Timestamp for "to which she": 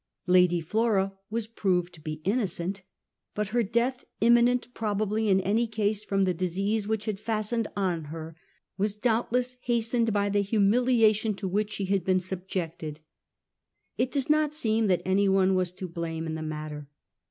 11.35-11.85